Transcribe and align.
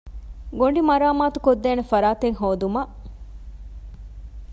ގޮނޑި 0.57 0.81
މަރާމާތުކޮށްދޭނެ 0.89 1.83
ފަރާތެއް 1.91 2.39
ހޯދުމަށް 2.41 2.93